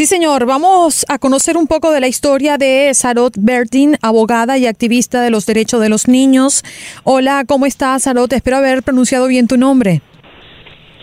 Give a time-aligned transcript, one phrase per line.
[0.00, 0.46] Sí, señor.
[0.46, 5.30] Vamos a conocer un poco de la historia de Sarot Bertin, abogada y activista de
[5.30, 6.62] los derechos de los niños.
[7.04, 8.32] Hola, ¿cómo estás, Sarot?
[8.32, 10.00] Espero haber pronunciado bien tu nombre.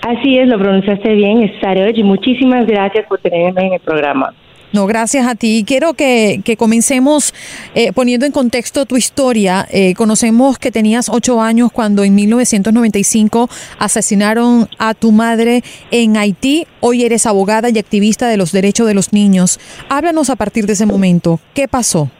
[0.02, 4.33] Así es, lo pronunciaste bien, es Sarot, y muchísimas gracias por tenerme en el programa.
[4.74, 5.63] No, gracias a ti.
[5.65, 7.33] Quiero que, comencemos
[7.74, 9.65] eh, poniendo en contexto tu historia.
[9.72, 16.68] Eh, conocemos que tenías ocho años cuando en 1995 asesinaron a tu madre en Haití.
[16.82, 19.59] Hoy eres abogada y activista de los derechos de los niños.
[19.90, 21.40] Háblanos a partir de ese momento.
[21.54, 22.12] ¿Qué pasó?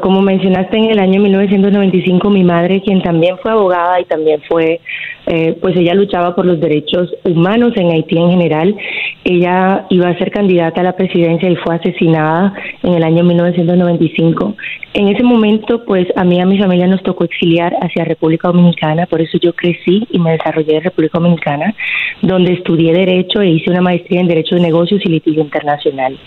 [0.00, 4.80] Como mencionaste en el año 1995, mi madre, quien también fue abogada y también fue,
[5.26, 8.76] eh, pues ella luchaba por los derechos humanos en Haití en general,
[9.24, 14.54] ella iba a ser candidata a la presidencia y fue asesinada en el año 1995.
[14.94, 18.48] En ese momento, pues a mí y a mi familia nos tocó exiliar hacia República
[18.48, 21.74] Dominicana, por eso yo crecí y me desarrollé en República Dominicana,
[22.20, 26.18] donde estudié Derecho e hice una maestría en Derecho de Negocios y Litigio Internacional.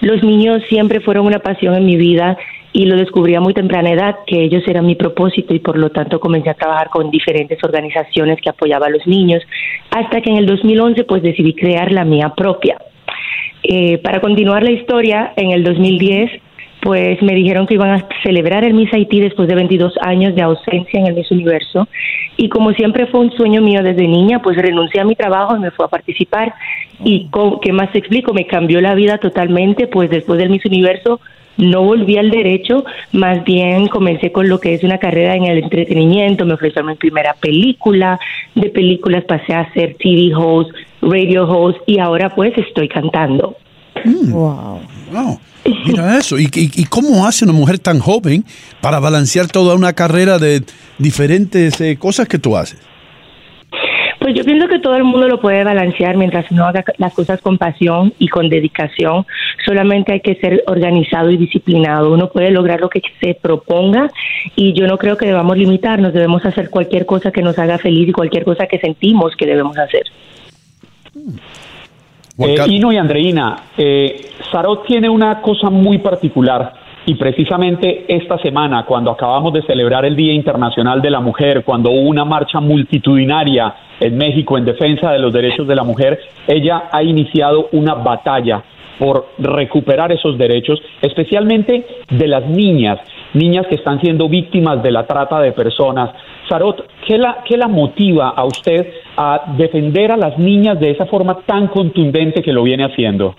[0.00, 2.36] Los niños siempre fueron una pasión en mi vida
[2.78, 5.90] y lo descubrí a muy temprana edad que ellos eran mi propósito y por lo
[5.90, 9.42] tanto comencé a trabajar con diferentes organizaciones que apoyaban a los niños
[9.90, 12.78] hasta que en el 2011 pues decidí crear la mía propia.
[13.64, 16.30] Eh, para continuar la historia, en el 2010
[16.80, 20.42] pues me dijeron que iban a celebrar el Miss Haití después de 22 años de
[20.42, 21.88] ausencia en el Miss Universo
[22.36, 25.58] y como siempre fue un sueño mío desde niña, pues renuncié a mi trabajo y
[25.58, 26.54] me fui a participar
[27.04, 27.28] y
[27.60, 28.32] ¿qué más te explico?
[28.32, 31.20] Me cambió la vida totalmente, pues después del Miss Universo
[31.58, 35.58] no volví al derecho, más bien comencé con lo que es una carrera en el
[35.58, 38.18] entretenimiento, me ofrecieron mi primera película,
[38.54, 40.70] de películas pasé a ser TV host,
[41.02, 43.56] radio host y ahora pues estoy cantando.
[44.04, 44.80] Wow.
[44.80, 45.12] Mm.
[45.12, 45.40] wow.
[45.84, 46.38] Mira eso.
[46.38, 48.44] ¿Y, y, cómo hace una mujer tan joven
[48.80, 50.62] para balancear toda una carrera de
[50.98, 52.78] diferentes eh, cosas que tú haces?
[54.18, 57.40] Pues yo pienso que todo el mundo lo puede balancear mientras uno haga las cosas
[57.40, 59.24] con pasión y con dedicación.
[59.64, 62.12] Solamente hay que ser organizado y disciplinado.
[62.12, 64.10] Uno puede lograr lo que se proponga
[64.56, 66.12] y yo no creo que debamos limitarnos.
[66.12, 69.78] Debemos hacer cualquier cosa que nos haga feliz y cualquier cosa que sentimos que debemos
[69.78, 70.02] hacer.
[72.38, 76.77] Eh, Ino y Andreina, eh, Sarot tiene una cosa muy particular
[77.08, 81.90] y precisamente esta semana, cuando acabamos de celebrar el Día Internacional de la Mujer, cuando
[81.90, 86.90] hubo una marcha multitudinaria en México en defensa de los derechos de la mujer, ella
[86.92, 88.62] ha iniciado una batalla
[88.98, 92.98] por recuperar esos derechos, especialmente de las niñas,
[93.32, 96.10] niñas que están siendo víctimas de la trata de personas.
[96.46, 98.86] Sarot, ¿qué la, qué la motiva a usted
[99.16, 103.34] a defender a las niñas de esa forma tan contundente que lo viene haciendo?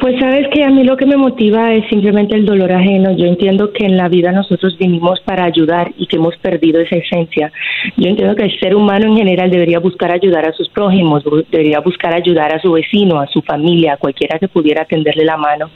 [0.00, 3.16] Pues sabes que a mí lo que me motiva es simplemente el dolor ajeno.
[3.16, 6.94] Yo entiendo que en la vida nosotros vinimos para ayudar y que hemos perdido esa
[6.94, 7.50] esencia.
[7.96, 11.80] Yo entiendo que el ser humano en general debería buscar ayudar a sus prójimos, debería
[11.80, 15.68] buscar ayudar a su vecino, a su familia, a cualquiera que pudiera tenderle la mano.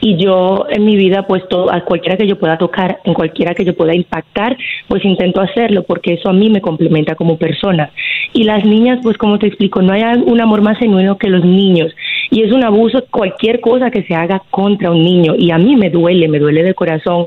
[0.00, 3.54] Y yo en mi vida, pues todo, a cualquiera que yo pueda tocar, en cualquiera
[3.54, 4.56] que yo pueda impactar,
[4.86, 7.90] pues intento hacerlo porque eso a mí me complementa como persona.
[8.32, 11.44] Y las niñas, pues como te explico, no hay un amor más genuino que los
[11.44, 11.92] niños
[12.30, 15.34] y es un abuso cualquier cosa que se haga contra un niño.
[15.36, 17.26] Y a mí me duele, me duele de corazón.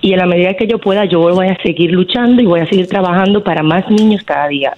[0.00, 2.66] Y en la medida que yo pueda yo voy a seguir luchando y voy a
[2.66, 4.74] seguir trabajando para más niños cada día.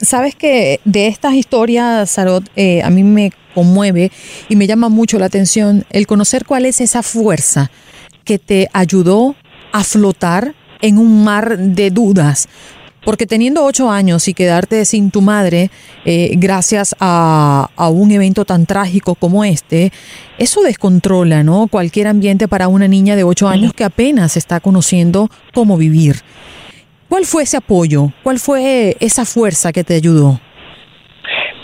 [0.00, 4.10] Sabes que de estas historias, Sarot, eh, a mí me conmueve
[4.48, 7.70] y me llama mucho la atención el conocer cuál es esa fuerza
[8.24, 9.34] que te ayudó
[9.72, 12.48] a flotar en un mar de dudas,
[13.04, 15.70] porque teniendo ocho años y quedarte sin tu madre
[16.04, 19.92] eh, gracias a, un evento tan trágico como este,
[20.38, 21.68] eso descontrola, ¿no?
[21.68, 26.16] Cualquier ambiente para una niña de ocho años que apenas está conociendo cómo vivir.
[27.08, 28.12] ¿Cuál fue ese apoyo?
[28.22, 30.40] ¿Cuál fue esa fuerza que te ayudó?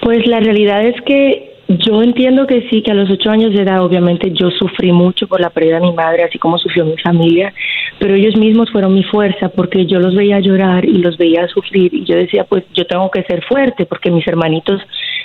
[0.02, 3.62] Pues la realidad es que yo entiendo que sí, que a los ocho años de
[3.62, 6.96] edad obviamente yo sufrí mucho por la pérdida de mi madre, así como sufrió mi
[6.98, 7.54] familia,
[7.98, 11.94] pero ellos mismos fueron mi fuerza porque yo los veía llorar y los veía sufrir
[11.94, 14.80] y yo decía, pues yo tengo que ser fuerte porque mis hermanitos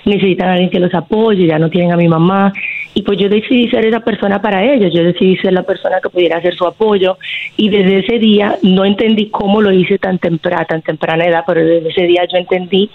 [0.05, 2.53] necesitan a alguien que los apoye, ya no tienen a mi mamá.
[2.93, 6.09] Y pues yo decidí ser esa persona para ellos, yo decidí ser la persona que
[6.09, 7.17] pudiera hacer su apoyo.
[7.57, 11.63] Y desde ese día no entendí cómo lo hice tan temprana, tan temprana edad, pero
[11.63, 12.89] desde ese día yo entendí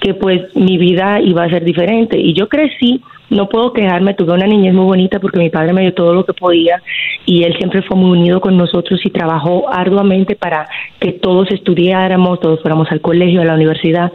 [0.00, 2.18] que pues mi vida iba a ser diferente.
[2.18, 5.82] Y yo crecí no puedo quejarme, tuve una niñez muy bonita porque mi padre me
[5.82, 6.80] dio todo lo que podía
[7.24, 10.68] y él siempre fue muy unido con nosotros y trabajó arduamente para
[11.00, 14.12] que todos estudiáramos, todos fuéramos al colegio, a la universidad.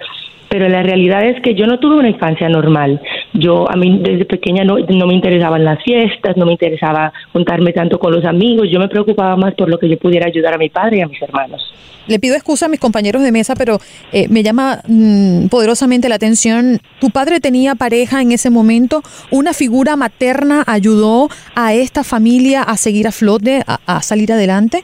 [0.52, 3.02] Pero la realidad es que yo no tuve una infancia normal.
[3.32, 7.72] Yo, a mí desde pequeña no, no me interesaban las fiestas, no me interesaba juntarme
[7.72, 10.58] tanto con los amigos, yo me preocupaba más por lo que yo pudiera ayudar a
[10.58, 11.74] mi padre y a mis hermanos.
[12.06, 13.78] Le pido excusa a mis compañeros de mesa, pero
[14.12, 16.80] eh, me llama mm, poderosamente la atención.
[17.00, 19.04] ¿Tu padre tenía pareja en ese momento?
[19.32, 24.84] ¿Una figura materna ayudó a esta familia a seguir a flote, a salir adelante?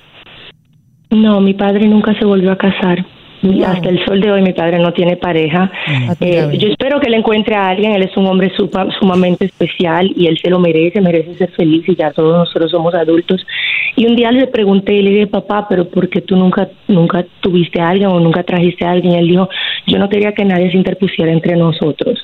[1.09, 3.16] No, mi padre nunca se volvió a casar.
[3.65, 5.71] Hasta el sol de hoy mi padre no tiene pareja.
[5.87, 6.11] Mm.
[6.21, 8.51] Eh, yo espero que le encuentre a alguien, él es un hombre
[8.99, 12.93] sumamente especial y él se lo merece, merece ser feliz y ya todos nosotros somos
[12.95, 13.45] adultos.
[13.95, 17.25] Y un día le pregunté y le dije, papá, pero ¿por qué tú nunca, nunca
[17.41, 19.15] tuviste a alguien o nunca trajiste a alguien?
[19.15, 19.49] él dijo,
[19.97, 22.19] yo no quería que nadie se interpusiera entre nosotros.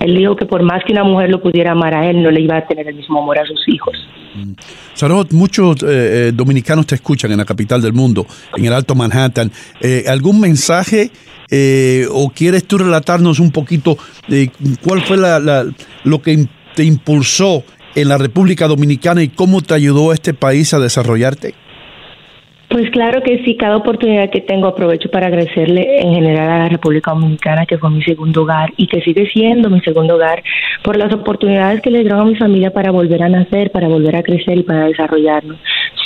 [0.00, 2.40] Él dijo que por más que una mujer lo pudiera amar a él, no le
[2.40, 3.96] iba a tener el mismo amor a sus hijos.
[4.34, 4.52] Mm.
[4.94, 5.86] Sarot, muchos eh,
[6.28, 8.26] eh, dominicanos te escuchan en la capital del mundo,
[8.56, 9.52] en el Alto Manhattan.
[10.08, 11.10] ¿Algún mensaje
[11.50, 13.96] eh, o quieres tú relatarnos un poquito
[14.26, 14.50] de
[14.82, 15.64] cuál fue la,
[16.02, 17.62] lo que te impulsó
[17.94, 21.54] en la República Dominicana y cómo te ayudó este país a desarrollarte?
[22.72, 26.68] Pues claro que sí, cada oportunidad que tengo aprovecho para agradecerle en general a la
[26.70, 30.42] República Dominicana, que fue mi segundo hogar y que sigue siendo mi segundo hogar,
[30.82, 34.16] por las oportunidades que le dieron a mi familia para volver a nacer, para volver
[34.16, 35.58] a crecer y para desarrollarnos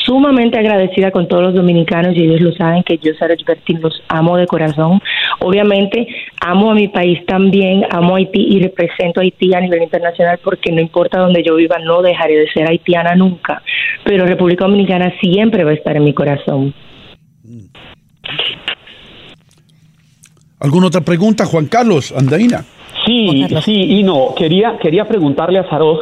[0.06, 4.02] sumamente agradecida con todos los dominicanos y ellos lo saben que yo, Sarah Bertin, los
[4.08, 5.00] amo de corazón.
[5.40, 6.06] Obviamente,
[6.40, 10.38] amo a mi país también, amo a Haití y represento a Haití a nivel internacional
[10.42, 13.62] porque no importa donde yo viva, no dejaré de ser haitiana nunca.
[14.04, 16.72] Pero República Dominicana siempre va a estar en mi corazón.
[20.60, 22.64] ¿Alguna otra pregunta, Juan Carlos, Andaina?
[23.04, 26.00] Sí, sí, y no, quería, quería preguntarle a Saros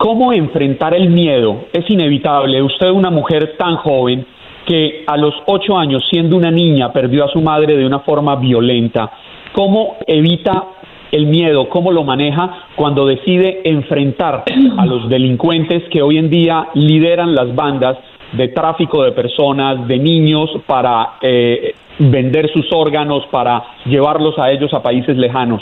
[0.00, 1.66] ¿Cómo enfrentar el miedo?
[1.74, 2.62] Es inevitable.
[2.62, 4.24] Usted, una mujer tan joven
[4.64, 8.36] que a los ocho años, siendo una niña, perdió a su madre de una forma
[8.36, 9.10] violenta.
[9.52, 10.64] ¿Cómo evita
[11.12, 11.68] el miedo?
[11.68, 14.44] ¿Cómo lo maneja cuando decide enfrentar
[14.78, 17.98] a los delincuentes que hoy en día lideran las bandas
[18.32, 24.72] de tráfico de personas, de niños, para eh, vender sus órganos, para llevarlos a ellos
[24.72, 25.60] a países lejanos?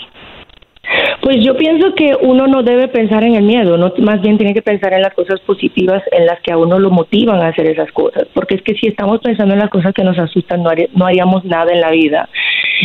[1.20, 4.54] Pues yo pienso que uno no debe pensar en el miedo, no más bien tiene
[4.54, 7.66] que pensar en las cosas positivas en las que a uno lo motivan a hacer
[7.66, 10.70] esas cosas, porque es que si estamos pensando en las cosas que nos asustan no,
[10.94, 12.28] no haríamos nada en la vida.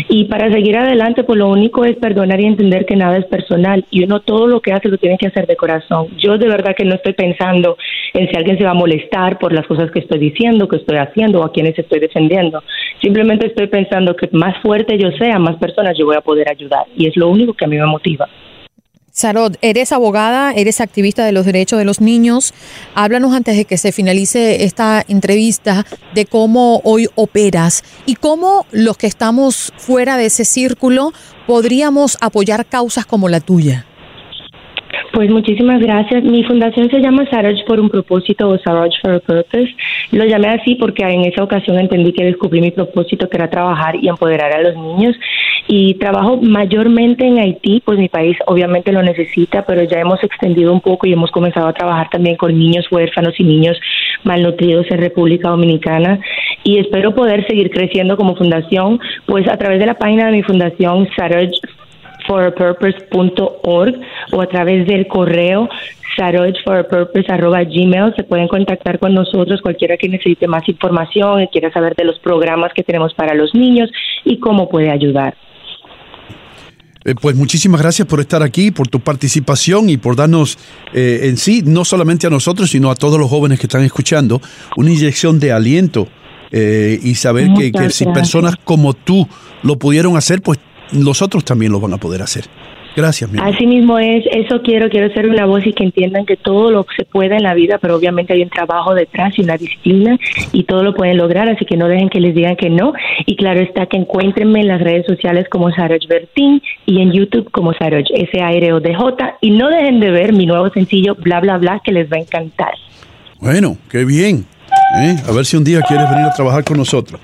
[0.10, 3.86] Y para seguir adelante, pues lo único es perdonar y entender que nada es personal
[3.92, 6.07] y uno todo lo que hace lo tiene que hacer de corazón.
[6.18, 7.78] Yo de verdad que no estoy pensando
[8.13, 10.98] en si alguien se va a molestar por las cosas que estoy diciendo, que estoy
[10.98, 12.63] haciendo o a quienes estoy defendiendo.
[13.01, 16.86] Simplemente estoy pensando que más fuerte yo sea, más personas yo voy a poder ayudar
[16.95, 18.28] y es lo único que a mí me motiva.
[19.15, 22.51] Sarot, eres abogada, eres activista de los derechos de los niños.
[22.95, 28.98] Háblanos antes de que se finalice esta entrevista de cómo hoy operas y cómo los
[28.98, 31.12] que estamos fuera de ese círculo
[31.45, 33.86] podríamos apoyar causas como la tuya.
[35.13, 36.24] Pues muchísimas gracias.
[36.24, 39.75] Mi fundación se llama Saraj por un propósito o Saraj for a Purpose.
[40.12, 43.95] Lo llamé así porque en esa ocasión entendí que descubrí mi propósito que era trabajar
[43.95, 45.16] y empoderar a los niños.
[45.68, 50.74] Y trabajo mayormente en Haití, pues mi país obviamente lo necesita, pero ya hemos extendido
[50.74, 53.80] un poco y hemos comenzado a trabajar también con niños huérfanos y niños
[54.24, 56.19] malnutridos en República Dominicana.
[56.63, 60.44] Y espero poder seguir creciendo como fundación, pues a través de la página de mi
[60.44, 61.51] fundación, Saraj
[62.27, 64.00] forapurpose.org
[64.31, 65.69] o a través del correo
[66.16, 72.06] gmail se pueden contactar con nosotros cualquiera que necesite más información y quiera saber de
[72.06, 73.89] los programas que tenemos para los niños
[74.24, 75.33] y cómo puede ayudar.
[77.06, 80.58] Eh, pues muchísimas gracias por estar aquí, por tu participación y por darnos
[80.94, 84.42] eh, en sí, no solamente a nosotros, sino a todos los jóvenes que están escuchando,
[84.78, 86.07] una inyección de aliento
[86.52, 89.28] eh, y saber que, que si personas como tú
[89.64, 90.60] lo pudieron hacer, pues
[90.92, 92.45] los otros también lo van a poder hacer.
[92.95, 96.38] Gracias, mi Así mismo es, eso quiero, quiero ser una voz y que entiendan que
[96.38, 99.42] todo lo que se puede en la vida, pero obviamente hay un trabajo detrás y
[99.42, 100.18] una disciplina
[100.52, 102.94] y todo lo pueden lograr, así que no dejen que les digan que no.
[103.26, 107.50] Y claro está que encuéntrenme en las redes sociales como Saroj Bertín y en YouTube
[107.52, 111.92] como Saroj, S-A-R-O-D-J, y no dejen de ver mi nuevo sencillo, bla, bla, bla, que
[111.92, 112.73] les va a encantar.
[113.40, 114.45] Bueno, qué bien.
[115.00, 115.16] ¿eh?
[115.28, 117.19] A ver si un día quieres venir a trabajar con nosotros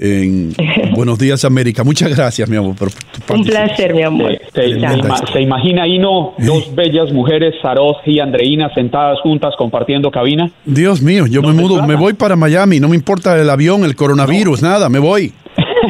[0.00, 0.54] en
[0.94, 1.84] Buenos Días América.
[1.84, 2.76] Muchas gracias, mi amor.
[3.28, 4.38] Un placer, mi amor.
[4.54, 6.34] Se, imagina ahí, ¿no?
[6.38, 10.50] Dos bellas mujeres, Saros y Andreina, sentadas juntas compartiendo cabina.
[10.64, 13.96] Dios mío, yo me mudo, me voy para Miami, no me importa el avión, el
[13.96, 15.32] coronavirus, nada, me voy.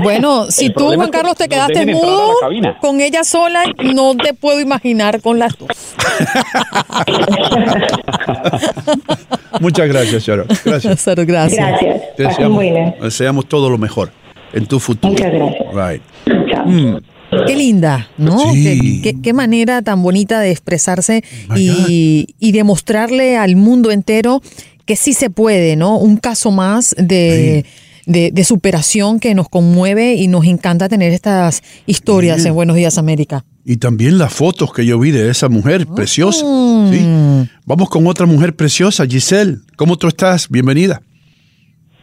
[0.03, 2.35] Bueno, si tú, Juan Carlos, te quedaste mudo
[2.81, 5.69] con ella sola, no te puedo imaginar con las dos.
[9.61, 10.47] Muchas gracias, Sharon.
[10.65, 11.05] Gracias.
[11.27, 11.81] gracias.
[12.17, 12.65] Deseamos,
[13.03, 14.11] deseamos todo lo mejor
[14.53, 15.12] en tu futuro.
[15.12, 15.62] Muchas gracias.
[15.75, 16.03] Right.
[16.50, 16.67] Chao.
[16.67, 16.99] Mm.
[17.47, 18.38] Qué linda, ¿no?
[18.53, 19.00] Sí.
[19.03, 21.23] Qué, qué- qué manera tan bonita de expresarse
[21.57, 24.41] y, y demostrarle al mundo entero
[24.87, 25.99] que sí se puede, ¿no?
[25.99, 27.67] Un caso más de,
[28.09, 32.99] de, de superación que nos conmueve y nos encanta tener estas historias en Buenos Días
[32.99, 33.45] América.
[33.65, 36.45] Y también las fotos que yo vi de esa mujer preciosa.
[36.45, 36.91] Mm.
[36.91, 37.50] Sí.
[37.67, 39.59] Vamos con otra mujer preciosa, Giselle.
[39.77, 40.49] ¿Cómo tú estás?
[40.49, 41.03] Bienvenida.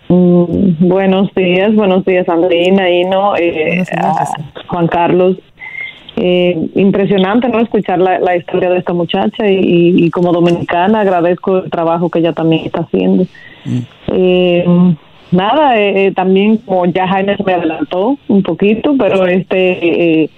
[0.07, 4.29] Mm, buenos días, buenos días Andreina, Ino, eh, días.
[4.67, 5.37] Juan Carlos.
[6.17, 11.57] Eh, impresionante no escuchar la, la historia de esta muchacha y, y como dominicana agradezco
[11.57, 13.25] el trabajo que ella también está haciendo.
[14.07, 14.63] Eh,
[15.35, 20.29] nada, eh, eh, también como ya Jaime se me adelantó un poquito, pero este eh,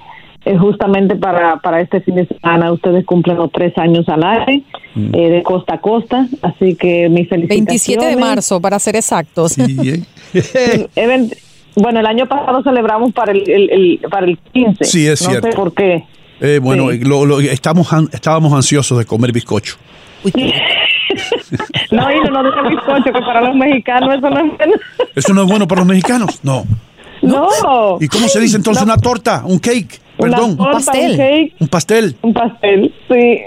[0.46, 4.64] es justamente para, para este fin de semana ustedes cumplen los tres años al aire
[4.96, 7.66] eh, de costa a costa, así que mis felicitaciones.
[7.88, 9.54] 27 de marzo, para ser exactos.
[9.54, 10.80] Sí, ¿eh?
[11.80, 14.84] Bueno, el año pasado celebramos para el, el- el- para el 15.
[14.84, 15.52] Sí, es no cierto.
[15.52, 16.04] sé por qué.
[16.42, 17.02] Eh, bueno, Sí.
[17.02, 19.76] lo- lo- estamos, estábamos ansiosos de comer bizcocho.
[20.24, 20.32] Uy.
[21.92, 24.74] No, y no, no diga bizcocho, que para los mexicanos eso no es bueno.
[25.16, 26.40] ¿Eso no es bueno para los mexicanos?
[26.44, 26.66] No.
[27.22, 27.98] No.
[28.00, 28.94] ¿Y cómo se dice entonces No.
[28.94, 29.42] una torta?
[29.46, 30.00] ¿Un cake?
[30.18, 30.58] Perdón.
[30.58, 31.12] torta, pastel.
[31.60, 32.16] Un ¿Un pastel?
[32.22, 33.40] un pastel, sí.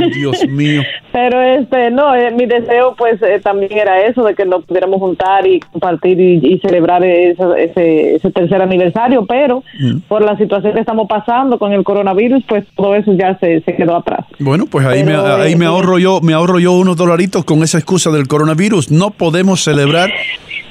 [0.00, 0.82] Oh, Dios mío.
[1.12, 4.98] Pero este, no, eh, mi deseo pues eh, también era eso, de que nos pudiéramos
[5.00, 10.00] juntar y compartir y, y celebrar ese, ese, ese tercer aniversario, pero Mm.
[10.08, 13.74] por la situación que estamos pasando con el coronavirus, pues todo eso ya se, se
[13.74, 14.24] quedó atrás.
[14.38, 17.62] Bueno, pues ahí, me, ahí eh, me ahorro yo, me ahorro yo unos dolaritos con
[17.62, 18.90] esa excusa del coronavirus.
[18.90, 20.10] No podemos celebrar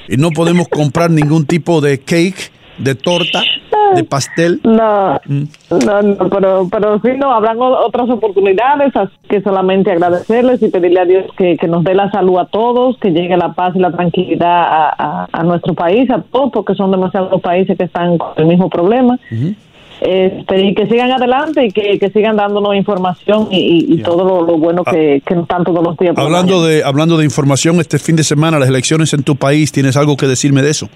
[0.08, 3.42] y no podemos comprar ningún tipo de cake, de torta,
[3.94, 4.60] de pastel.
[4.64, 5.42] No, Mm.
[5.86, 11.00] no, no, pero, pero sí, no, habrán otras oportunidades, así que solamente agradecerles y pedirle
[11.00, 13.78] a Dios que, que nos dé la salud a todos, que llegue la paz y
[13.78, 18.18] la tranquilidad a, a- a nuestro país, a todos, porque son demasiados países que están
[18.18, 19.18] con el mismo problema.
[20.00, 24.42] Este, y que sigan adelante y que, que sigan dándonos información y, y- todo lo,
[24.44, 26.14] lo bueno que, que nos dan todos los días.
[26.18, 29.96] Hablando de, hablando de información, este fin de semana, las elecciones en tu país, ¿tienes
[29.96, 30.88] algo que decirme de eso?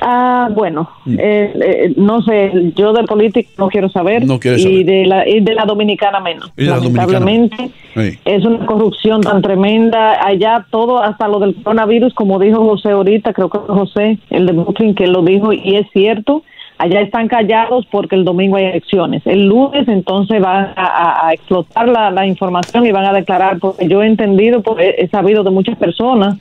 [0.00, 4.64] Ah, bueno, eh, eh, no sé, yo de política no quiero saber, No quieres y
[4.64, 4.86] saber.
[4.86, 6.50] de la y de la dominicana menos.
[6.56, 8.18] Y la Lamentablemente Sí.
[8.24, 13.32] es una corrupción tan tremenda allá todo hasta lo del coronavirus, como dijo José ahorita,
[13.34, 16.42] creo que José, el de Brooklyn que lo dijo y es cierto.
[16.78, 19.20] Allá están callados porque el domingo hay elecciones.
[19.26, 24.02] El lunes entonces van a, explotar la, la información y van a declarar, porque yo
[24.02, 26.38] he entendido, porque he sabido de muchas personas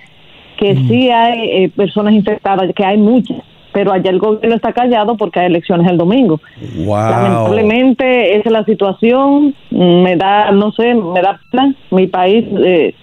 [0.60, 3.38] que sí hay eh, personas infectadas, que hay muchas,
[3.72, 6.42] pero allá el gobierno está callado porque hay elecciones el domingo.
[6.86, 6.96] Wow.
[6.98, 12.46] Lamentablemente esa es la situación, mm, me da, no sé, me da pena, mi país,
[12.64, 12.94] eh,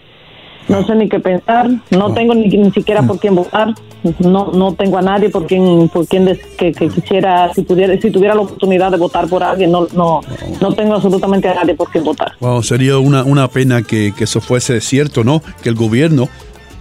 [0.69, 3.73] no sé ni qué pensar, no tengo ni, ni siquiera por quién votar,
[4.19, 7.97] no no tengo a nadie por quien por quien des- que, que quisiera, si pudiera,
[8.01, 10.21] si tuviera la oportunidad de votar por alguien, no no
[10.61, 12.33] no tengo absolutamente a nadie por quien votar.
[12.41, 15.41] Wow, sería una, una pena que, que eso fuese cierto, ¿no?
[15.63, 16.29] Que el gobierno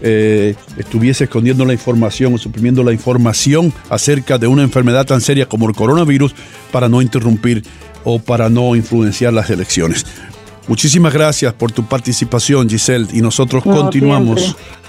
[0.08, 5.48] eh, estuviese escondiendo la información o suprimiendo la información acerca de una enfermedad tan seria
[5.48, 6.36] como el coronavirus
[6.72, 7.64] para no interrumpir
[8.04, 10.06] o para no influenciar las elecciones.
[10.68, 14.85] Muchísimas gracias por tu participación, Giselle, y nosotros No, continuamos siempre.